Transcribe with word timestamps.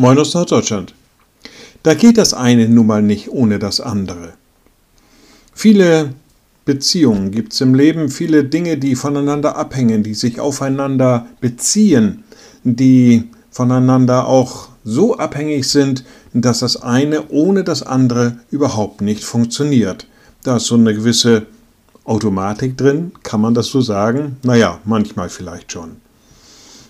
Moin 0.00 0.16
aus 0.16 0.32
Norddeutschland. 0.32 0.94
Da 1.82 1.94
geht 1.94 2.18
das 2.18 2.32
eine 2.32 2.68
nun 2.68 2.86
mal 2.86 3.02
nicht 3.02 3.30
ohne 3.30 3.58
das 3.58 3.80
andere. 3.80 4.34
Viele 5.52 6.10
Beziehungen 6.64 7.32
gibt 7.32 7.52
es 7.52 7.60
im 7.60 7.74
Leben, 7.74 8.08
viele 8.08 8.44
Dinge, 8.44 8.78
die 8.78 8.94
voneinander 8.94 9.56
abhängen, 9.56 10.04
die 10.04 10.14
sich 10.14 10.38
aufeinander 10.38 11.26
beziehen, 11.40 12.22
die 12.62 13.24
voneinander 13.50 14.28
auch 14.28 14.68
so 14.84 15.16
abhängig 15.16 15.68
sind, 15.68 16.04
dass 16.32 16.60
das 16.60 16.80
eine 16.80 17.30
ohne 17.30 17.64
das 17.64 17.82
andere 17.82 18.38
überhaupt 18.52 19.00
nicht 19.00 19.24
funktioniert. 19.24 20.06
Da 20.44 20.58
ist 20.58 20.66
so 20.66 20.76
eine 20.76 20.94
gewisse 20.94 21.46
Automatik 22.04 22.76
drin, 22.76 23.10
kann 23.24 23.40
man 23.40 23.54
das 23.54 23.66
so 23.66 23.80
sagen? 23.80 24.36
Naja, 24.44 24.78
manchmal 24.84 25.28
vielleicht 25.28 25.72
schon. 25.72 25.96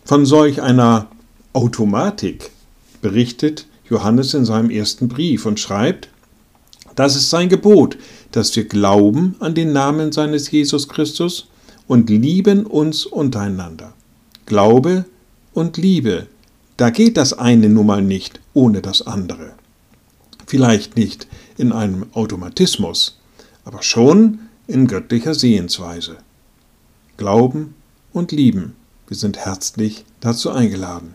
Von 0.05 0.27
solch 0.27 0.61
einer 0.61 1.06
Automatik 1.55 2.51
berichtet 3.01 3.66
Johannes 3.88 4.34
in 4.34 4.45
seinem 4.45 4.70
ersten 4.70 5.09
Brief 5.09 5.47
und 5.47 5.61
schreibt, 5.61 6.09
das 6.95 7.16
ist 7.16 7.30
sein 7.30 7.48
Gebot, 7.48 7.97
dass 8.33 8.55
wir 8.56 8.65
glauben 8.65 9.37
an 9.39 9.55
den 9.55 9.73
Namen 9.73 10.12
seines 10.12 10.51
Jesus 10.51 10.89
Christus 10.89 11.47
und 11.87 12.11
lieben 12.11 12.66
uns 12.66 13.06
untereinander. 13.06 13.92
Glaube 14.47 15.05
und 15.55 15.77
Liebe, 15.77 16.27
da 16.77 16.91
geht 16.91 17.16
das 17.16 17.33
eine 17.33 17.69
nun 17.69 17.87
mal 17.87 18.03
nicht 18.03 18.41
ohne 18.55 18.83
das 18.83 19.03
andere. 19.03 19.53
Vielleicht 20.47 20.97
nicht 20.97 21.27
in 21.56 21.73
einem 21.73 22.06
Automatismus, 22.12 23.19
aber 23.65 23.83
schon 23.83 24.41
in 24.67 24.87
göttlicher 24.87 25.34
Sehensweise. 25.34 26.17
Glauben 27.17 27.75
und 28.12 28.33
lieben, 28.33 28.75
wir 29.06 29.17
sind 29.17 29.39
herzlich 29.39 30.05
dazu 30.20 30.51
eingeladen. 30.51 31.14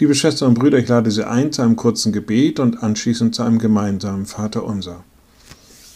Liebe 0.00 0.14
Schwestern 0.14 0.48
und 0.48 0.58
Brüder, 0.58 0.78
ich 0.78 0.88
lade 0.88 1.10
Sie 1.10 1.28
ein 1.28 1.52
zu 1.52 1.60
einem 1.60 1.76
kurzen 1.76 2.10
Gebet 2.10 2.58
und 2.58 2.82
anschließend 2.82 3.34
zu 3.34 3.42
einem 3.42 3.58
gemeinsamen 3.58 4.24
Vater 4.24 4.64
unser. 4.64 5.04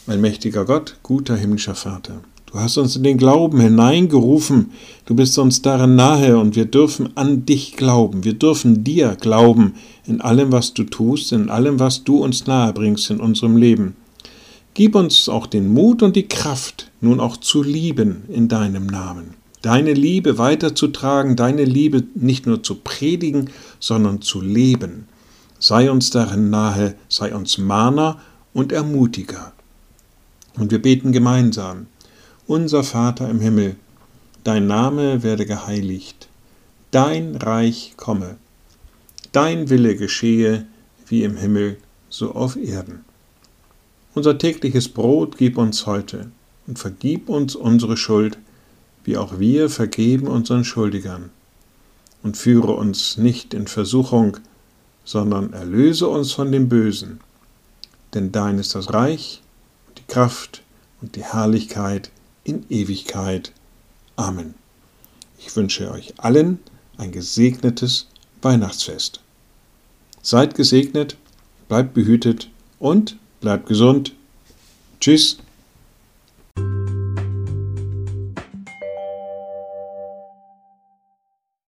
Mein 0.06 0.20
mächtiger 0.20 0.66
Gott, 0.66 0.98
guter 1.02 1.34
himmlischer 1.36 1.74
Vater, 1.74 2.20
du 2.44 2.58
hast 2.58 2.77
uns 2.77 2.96
in 2.96 3.02
den 3.02 3.16
Glauben 3.16 3.61
hineingerufen, 3.61 4.72
du 5.06 5.14
bist 5.14 5.38
uns 5.38 5.62
darin 5.62 5.96
nahe 5.96 6.36
und 6.36 6.55
wir 6.55 6.66
dürfen 6.66 7.16
an 7.16 7.46
dich 7.46 7.78
glauben, 7.78 8.24
wir 8.24 8.34
dürfen 8.34 8.84
dir 8.84 9.16
glauben 9.19 9.72
in 10.06 10.20
allem, 10.20 10.52
was 10.52 10.74
du 10.74 10.84
tust, 10.84 11.33
in 11.33 11.48
allem, 11.48 11.80
was 11.80 12.05
du 12.05 12.22
uns 12.22 12.46
nahebringst 12.46 13.08
in 13.08 13.20
unserem 13.20 13.56
Leben. 13.56 13.96
Gib 14.74 14.96
uns 14.96 15.30
auch 15.30 15.46
den 15.46 15.72
Mut 15.72 16.02
und 16.02 16.14
die 16.14 16.28
Kraft, 16.28 16.91
nun 17.00 17.20
auch 17.20 17.39
zu 17.39 17.62
lieben 17.62 18.24
in 18.28 18.48
deinem 18.48 18.84
Namen 18.86 19.43
deine 19.64 19.94
Liebe 19.94 20.36
weiterzutragen, 20.36 21.36
deine 21.36 21.64
Liebe 21.64 22.04
nicht 22.14 22.46
nur 22.46 22.62
zu 22.62 22.74
predigen, 22.76 23.48
sondern 23.80 24.20
zu 24.20 24.42
leben. 24.42 25.08
Sei 25.58 25.90
uns 25.90 26.10
darin 26.10 26.50
nahe, 26.50 26.96
sei 27.08 27.34
uns 27.34 27.56
Mahner 27.56 28.20
und 28.52 28.72
Ermutiger. 28.72 29.52
Und 30.56 30.70
wir 30.70 30.82
beten 30.82 31.12
gemeinsam. 31.12 31.86
Unser 32.46 32.84
Vater 32.84 33.30
im 33.30 33.40
Himmel, 33.40 33.76
dein 34.44 34.66
Name 34.66 35.22
werde 35.22 35.46
geheiligt, 35.46 36.28
dein 36.90 37.34
Reich 37.34 37.94
komme, 37.96 38.36
dein 39.32 39.70
Wille 39.70 39.96
geschehe 39.96 40.66
wie 41.06 41.22
im 41.22 41.38
Himmel, 41.38 41.78
so 42.10 42.32
auf 42.32 42.56
Erden. 42.56 43.06
Unser 44.12 44.36
tägliches 44.36 44.90
Brot 44.90 45.38
gib 45.38 45.56
uns 45.56 45.86
heute 45.86 46.30
und 46.66 46.78
vergib 46.78 47.30
uns 47.30 47.56
unsere 47.56 47.96
Schuld, 47.96 48.36
wie 49.05 49.16
auch 49.16 49.38
wir 49.38 49.70
vergeben 49.70 50.27
unseren 50.27 50.64
Schuldigern. 50.64 51.30
Und 52.22 52.36
führe 52.36 52.72
uns 52.72 53.19
nicht 53.19 53.52
in 53.52 53.66
Versuchung, 53.66 54.38
sondern 55.05 55.52
erlöse 55.52 56.08
uns 56.08 56.33
von 56.33 56.51
dem 56.51 56.68
Bösen. 56.68 57.20
Denn 58.14 58.33
dein 58.33 58.58
ist 58.58 58.74
das 58.74 58.92
Reich, 58.95 59.42
die 59.98 60.12
Kraft 60.12 60.62
und 61.02 61.17
die 61.17 61.24
Herrlichkeit 61.24 62.11
in 62.45 62.64
Ewigkeit. 62.70 63.52
Amen. 64.17 64.55
Ich 65.39 65.55
wünsche 65.55 65.90
euch 65.90 66.14
allen 66.17 66.61
ein 66.96 67.12
gesegnetes 67.12 68.07
Weihnachtsfest. 68.40 69.20
Seid 70.23 70.55
gesegnet, 70.55 71.17
bleibt 71.68 71.92
behütet 71.92 72.48
und 72.78 73.17
bleibt 73.40 73.67
gesund. 73.67 74.14
Tschüss. 75.01 75.39